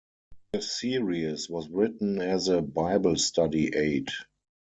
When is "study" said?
3.17-3.71